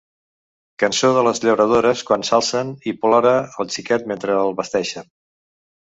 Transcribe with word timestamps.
Cançó 0.83 1.09
de 1.17 1.23
les 1.27 1.41
llauradores 1.43 2.01
quan 2.09 2.25
s’alcen 2.29 2.73
i 2.93 2.97
plora 3.05 3.35
el 3.65 3.69
xiquet 3.77 4.09
mentre 4.13 4.39
el 4.47 4.57
vesteixen. 4.63 5.13